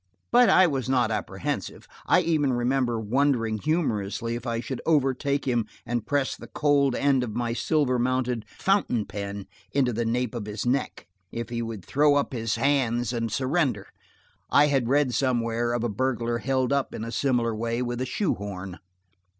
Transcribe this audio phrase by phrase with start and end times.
[0.31, 1.87] But I was not apprehensive.
[2.07, 7.23] I even remember wondering humorously if I should overtake him and press the cold end
[7.23, 11.85] of my silver mounted fountain pen into the nape of his neck, if he would
[11.85, 13.89] throw up his hands and surrender.
[14.49, 18.05] I had read somewhere of a burglar held up in a similar way with a
[18.07, 18.79] shoe horn.